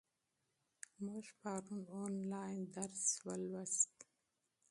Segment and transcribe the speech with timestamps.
[1.05, 3.95] موږ پرون آنلاین درس ولوست.